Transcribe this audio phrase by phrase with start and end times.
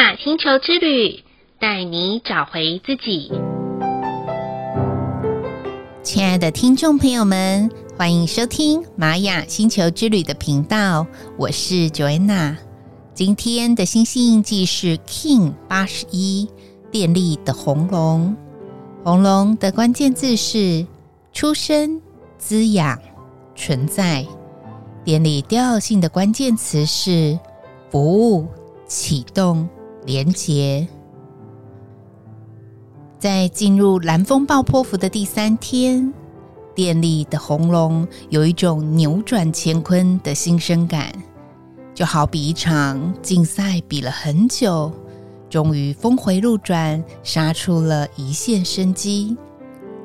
[0.00, 1.22] 雅星球之旅，
[1.58, 3.30] 带你找回自己。
[6.02, 12.56] 亲爱的听众朋友们，欢迎收听玛雅星球之旅的频道，我是 Joanna。
[13.12, 16.48] 今天的星星印记是 King 八十一，
[16.90, 18.34] 电力的红龙。
[19.04, 20.86] 红龙的关键字是
[21.34, 22.00] 出生、
[22.38, 22.98] 滋养、
[23.54, 24.26] 存在。
[25.04, 27.38] 电力调性的关键词是
[27.90, 28.46] 服务、
[28.86, 29.68] 启动、
[30.04, 30.86] 连结。
[33.18, 36.12] 在进入蓝风暴波幅的第三天，
[36.74, 41.12] 电力的红龙有一种扭转乾坤的新生感，
[41.94, 44.90] 就好比一场竞赛比了很久，
[45.50, 49.36] 终于峰回路转，杀出了一线生机，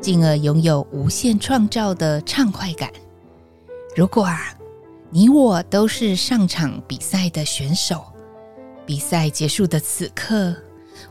[0.02, 2.92] 进而拥有无限创造的畅快感。
[3.96, 4.54] 如果啊，
[5.10, 8.04] 你我都是上场比赛的选手，
[8.86, 10.56] 比赛结束的此刻，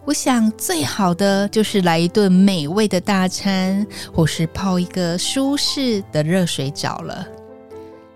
[0.05, 7.27] 我想最好的就是来一顿美味的大餐，或是泡一个舒适的热水澡了。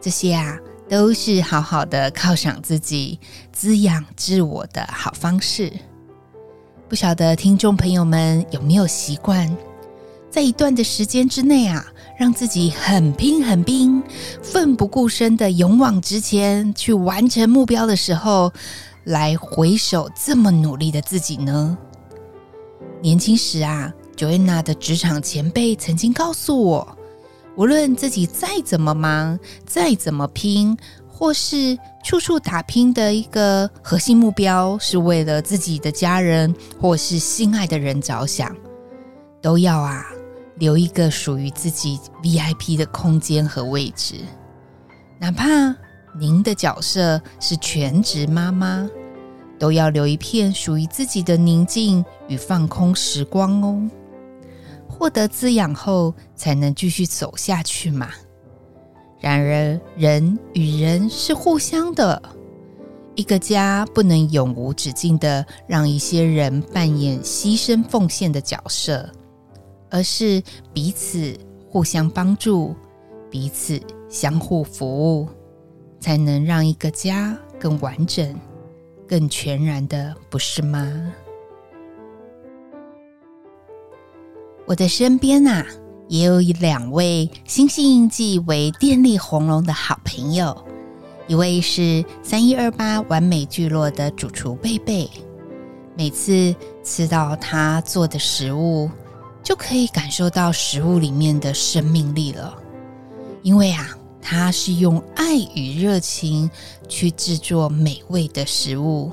[0.00, 0.56] 这些啊，
[0.88, 3.18] 都是好好的犒赏自己、
[3.52, 5.72] 滋养自我的好方式。
[6.88, 9.54] 不晓得听众朋友们有没有习惯，
[10.30, 11.84] 在一段的时间之内啊，
[12.16, 14.02] 让自己很拼很拼，
[14.40, 18.52] 奋不顾身的勇往直前去完成目标的时候，
[19.08, 21.78] 来回首这么努力的自己呢？
[23.00, 26.98] 年轻时啊，Joanna 的职场前辈曾经告诉我，
[27.56, 30.76] 无论自己再怎么忙，再怎么拼。
[31.10, 38.54] 或是处处打拼的一个核心目标，是为了自己的家人或是心爱的人着想，
[39.42, 40.06] 都要啊
[40.58, 44.14] 留一个属于自己 VIP 的空间和位置。
[45.18, 45.74] 哪怕
[46.16, 48.88] 您的角色是全职妈妈，
[49.58, 53.90] 都要留一片属于自己的宁静与放空时光哦。
[54.86, 58.10] 获得滋养后，才能继续走下去嘛。
[59.20, 62.20] 然而，人与人是互相的，
[63.14, 69.08] 一个家不能永无止境的让一些人扮演牺牲奉献的角色，
[69.90, 70.42] 而是
[70.72, 71.36] 彼此
[71.68, 72.74] 互相帮助，
[73.30, 75.28] 彼此相互服务，
[76.00, 78.34] 才能让一个家更完整、
[79.08, 81.12] 更全然的，不是吗？
[84.66, 85.66] 我的身边啊。
[86.10, 90.56] 也有两位星系印记为电力红龙的好朋友，
[91.26, 95.06] 一位是三一二八完美聚落的主厨贝贝，
[95.94, 98.90] 每次吃到他做的食物，
[99.42, 102.56] 就可以感受到食物里面的生命力了。
[103.42, 103.97] 因为啊，
[104.30, 106.50] 他是用爱与热情
[106.86, 109.10] 去制作美味的食物。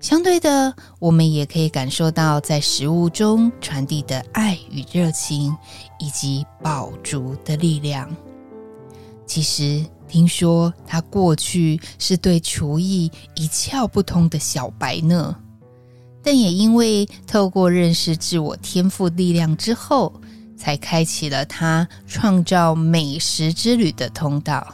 [0.00, 5.54] 相对的，我们也可以感受到在食物中传递的爱与热情，
[5.98, 8.08] 以及饱足的力量。
[9.26, 15.36] 其实，听说他过去是对厨艺一窍不通的小白呢，
[16.22, 20.10] 但也因为透过认识自我天赋力量之后，
[20.62, 24.64] 才开启了他创造美食之旅的通道。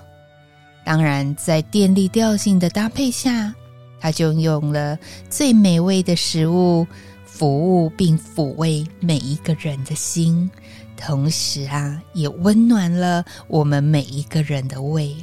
[0.84, 3.54] 当然，在电力调性的搭配下。
[4.00, 4.96] 他就用了
[5.28, 6.86] 最美味的食物
[7.24, 10.48] 服务并抚慰每一个人的心，
[10.96, 15.16] 同时啊，也温暖了我们每一个人的胃。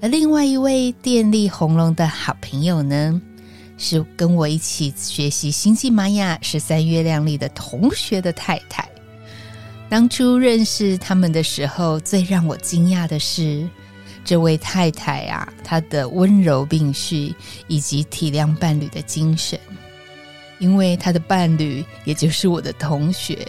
[0.00, 3.20] 而另外一位电力红龙的好朋友呢，
[3.76, 8.88] 是跟我一起学习星际玛雅十三月亮历的同学的太太。
[9.92, 13.68] 当初认识他们的时候，最让我惊讶的是。
[14.24, 17.34] 这位太太啊，她的温柔并蓄，
[17.66, 19.60] 以及体谅伴侣的精神，
[20.58, 23.46] 因为她的伴侣也就是我的同学，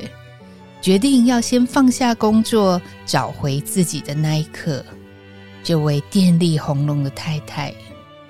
[0.82, 4.84] 决定要先放下工作，找回自己的那一刻，
[5.64, 7.74] 这位电力红龙的太太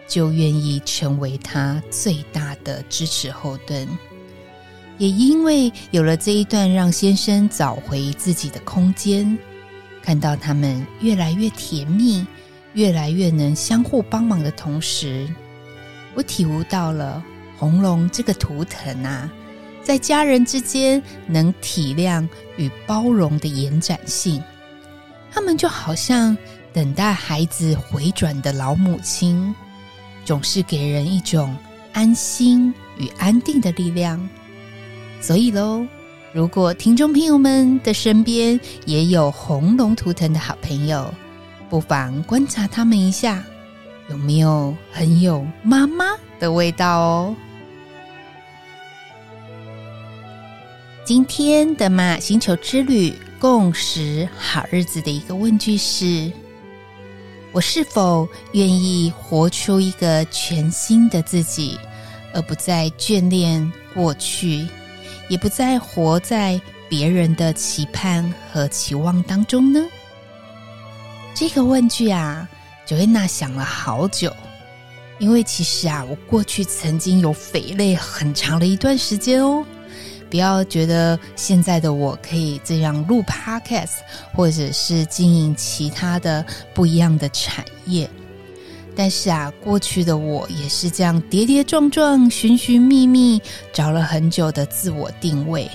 [0.07, 3.88] 就愿意成为他最大的支持后盾。
[4.98, 9.38] 也因为有了这一段让先生找回自己的空间。
[10.01, 12.25] 看到他们越来越甜蜜，
[12.74, 15.28] 越来越能相互帮忙的同时，
[16.13, 17.24] 我体悟到了
[17.57, 19.31] 红龙这个图腾啊，
[19.81, 24.44] 在家人之间能体谅与包容的延展性。
[25.31, 26.38] 他们就好像
[26.74, 29.56] 等待孩子回转的老母亲，
[30.25, 31.56] 总是给人一种
[31.94, 34.30] 安心与安定的力量。
[35.24, 35.88] 所以喽
[36.34, 41.14] 如果听众朋友们的身边也有红龙图腾的好朋友
[41.70, 43.42] 不妨观察他们一下
[44.10, 46.08] 有没有很有妈妈
[46.42, 47.36] 的味道哦。
[51.06, 56.30] 今天的马星球之旅共识好日子的一个问句是
[57.54, 61.80] 我是否愿意活出一个全新的自己
[62.34, 64.68] 而不再眷恋过去
[65.33, 69.83] 也不再活在别人的期盼和期望当中呢？
[71.33, 72.47] 这个问句啊
[72.88, 74.31] ，Joanna 想了好久，
[75.18, 79.65] 因为其实啊，我过去曾经有匪类很长的一段时间哦。
[80.30, 84.01] 不要觉得现在的我可以这样录 Podcast，
[84.36, 86.45] 或者是经营其他的
[86.75, 88.07] 不一样的产业。
[88.95, 93.42] 但是啊，过去的我也是这样跌跌撞撞、寻寻觅觅，
[93.72, 95.69] 找了很久的自我定位。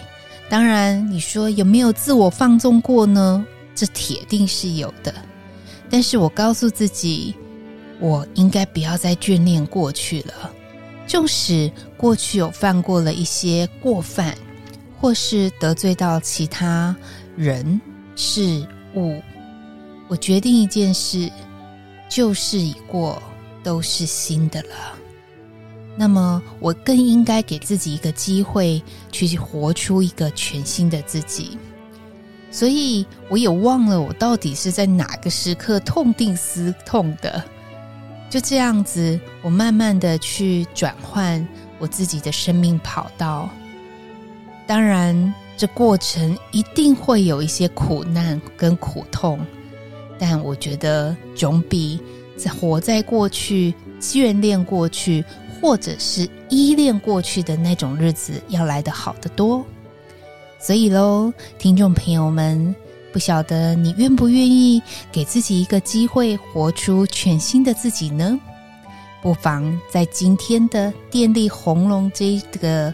[0.49, 3.44] 当然，你说有没有自我放纵过呢？
[3.75, 5.15] 这铁定是有的。
[5.91, 7.35] 但是我告诉自己，
[8.00, 10.50] 我应该不要再眷恋过去了。
[11.06, 14.37] 纵使过去有犯过了一些过犯。
[15.00, 16.93] 或是得罪到其他
[17.37, 17.81] 人
[18.17, 18.67] 事
[18.97, 19.23] 物，
[20.09, 21.31] 我决定一件事：
[22.08, 23.22] 旧事已过，
[23.62, 24.69] 都是新的了。
[25.96, 31.58] 那么，我更应该给自己一个机会，去活出一个全新的自己。
[32.50, 37.44] 所以，我也忘了我到底是在哪个时刻痛定思痛的。
[38.31, 41.46] 就这样子，我慢慢的去转换
[41.78, 43.50] 我自己的生命跑道。
[44.66, 49.40] 当然，这过程一定会有一些苦难跟苦痛，
[50.19, 52.00] 但我觉得总比
[52.37, 55.25] 在活在过去、眷恋过去，
[55.61, 59.65] 或者是依恋过去的那种日子要来得好得多。
[60.59, 62.75] 所以喽，听众朋友们，
[63.12, 64.82] 不晓得你愿不愿意
[65.12, 68.38] 给自己一个机会，活出全新的自己呢？
[69.23, 72.93] 不妨在今天的电力红龙这个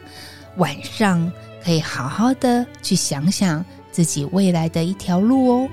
[0.57, 1.33] 晚上。
[1.65, 5.69] 可以好好的去想想自己未来的一条路哦。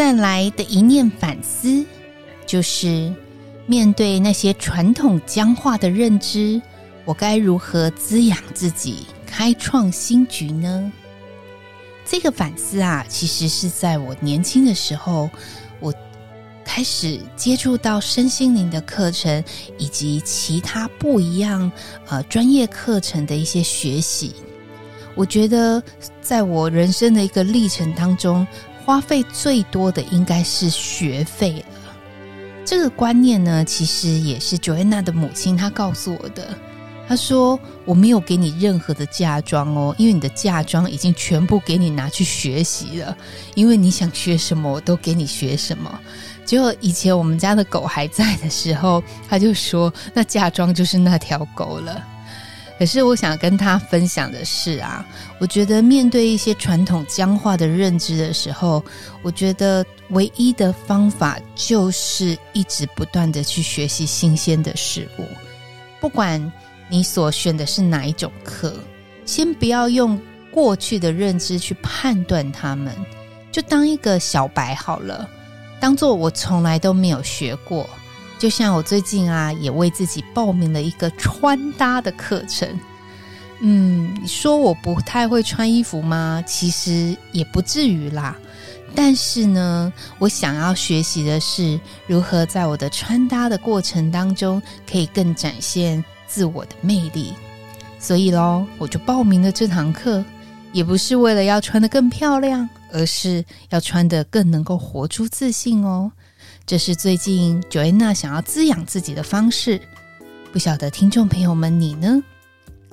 [0.00, 1.84] 再来的一念反思，
[2.46, 3.14] 就是
[3.66, 6.58] 面对那些传统僵化的认知，
[7.04, 10.90] 我该如何滋养自己，开创新局呢？
[12.06, 15.28] 这个反思啊，其实是在我年轻的时候，
[15.80, 15.92] 我。
[16.64, 19.44] 开始接触到身心灵的课程，
[19.76, 21.70] 以及其他不一样
[22.08, 24.32] 呃专业课程的一些学习，
[25.14, 25.82] 我觉得
[26.22, 28.46] 在我人生的一个历程当中，
[28.90, 31.94] 花费最多的应该是学费了。
[32.64, 36.48] 这个观念呢，其实也是 Joanna 的母亲她告诉我的。
[37.06, 37.56] 她说
[37.86, 43.16] ：“我没有给你任何的嫁妆哦，因为你的嫁妆已经全部给你拿去学习了，
[43.54, 46.00] 因为你想学什么，我都给你学什么。”
[46.44, 52.04] 结果以前我们家的狗还在的时候，他就说：“那嫁妆就是那条狗了。”
[52.80, 55.06] 可是我想跟他分享的是啊，
[55.38, 58.82] 我觉得面对一些传统僵化的认知的时候，
[59.20, 65.26] 我觉得唯一的方法就是一直不断的去学习新鲜的事物。
[66.00, 66.40] 不管
[66.88, 68.74] 你所选的是哪一种课，
[69.26, 70.18] 先不要用
[70.50, 72.96] 过去的认知去判断他们，
[73.52, 75.28] 就当一个小白好了。
[75.78, 77.86] 当做我从来都没有学过，
[78.40, 82.66] 就像我最近啊，也为自己报名了一个穿搭的课程。
[83.60, 86.42] 嗯，你说我不太会穿衣服吗？
[86.46, 88.34] 其实也不至于啦。
[88.94, 97.34] 但是呢，我想要学习的是如何在我的穿搭的过程当中，可以更展现自我的魅力。
[97.98, 100.24] 所以咯，我就报名了这堂课，
[100.72, 102.66] 也不是为了要穿得更漂亮。
[102.92, 106.10] 而是要穿得更能够活出自信哦，
[106.70, 109.80] 这是最近 Joanna 想要滋养自己的方式。
[110.52, 112.22] 不晓得听众朋友们，你呢？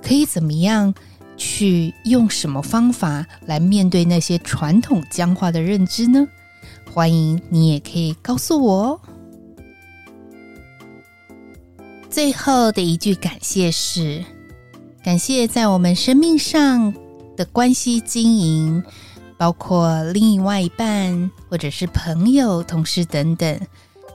[0.02, 0.92] 可以怎么样
[1.38, 6.28] 去用什么方法来面对那些传统僵化的认知呢？
[6.92, 9.00] 欢迎你也可以告诉我哦。
[12.10, 14.26] 最后的一句感谢是：
[15.04, 16.96] 感谢在我们生命上
[17.36, 18.84] 的关系经营。
[19.38, 23.60] 包括另外一半，或者是朋友、同事等等，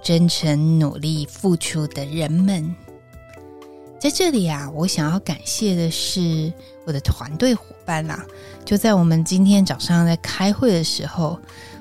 [0.02, 2.74] 真诚努力付出的人们，
[4.00, 6.52] 在这里啊，我想要感谢的是
[6.84, 8.26] 我的团队伙伴啦。
[8.64, 11.38] 就在我们今天早上在开会的时候，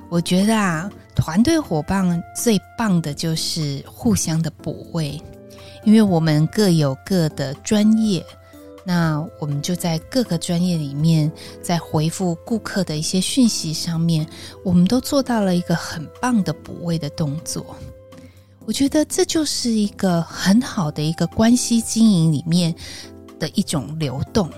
[0.08, 5.20] 我觉得啊，团队伙伴最棒的就是互相的补位，
[5.84, 8.24] 因为我们各有各的专业。
[8.84, 14.26] 那我们就在各个专业里面，在回复顾客的一些讯息上面，
[14.64, 17.76] 我们都做到了一个很棒的补位的动作。
[18.66, 22.74] 我觉得这就是一个很好的一个关系经营里面
[23.40, 24.50] 的一种流动。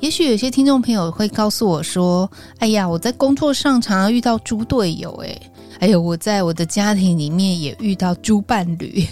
[0.00, 5.40] 也许有些听众朋友会告诉我说：“哎呀，我在工作上常常遇到猪队友，哎，
[5.80, 9.06] 哎呦，我在我的家庭里面也遇到猪伴侣。”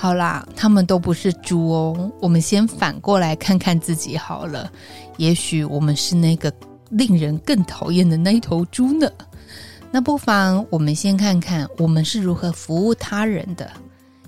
[0.00, 2.10] 好啦，他们都不是猪哦。
[2.22, 4.72] 我们先反过来看看自己好了，
[5.18, 6.50] 也许我们是那个
[6.88, 9.06] 令人更讨厌的那一头猪呢。
[9.90, 13.70] 那不妨我们先看看我们是如何服务他人的，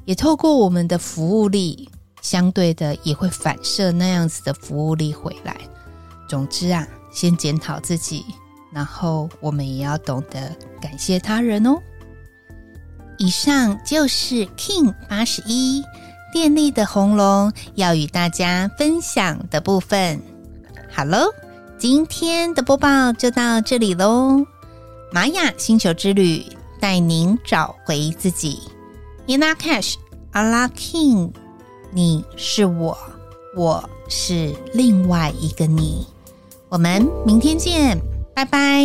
[0.04, 1.88] 也透过我们的服务力，
[2.20, 5.56] 相对的也会反射那样子的服务力回来。
[6.28, 8.26] 总之啊，先检讨自己，
[8.70, 11.78] 然后我们也要懂得感谢他人哦。
[13.22, 15.84] 以上就是 King 八十一
[16.32, 20.20] 电力的红龙要与大家分享的部分。
[20.90, 21.32] 好喽，
[21.78, 24.44] 今天的播报就到这里喽。
[25.12, 26.44] 玛雅星球之旅
[26.80, 28.58] 带您找回自己。
[29.28, 29.94] In Lak'ech,
[30.32, 31.30] Allah King，
[31.92, 32.98] 你是我，
[33.56, 36.08] 我是另外一个你。
[36.68, 38.00] 我们明天见，
[38.34, 38.82] 拜拜。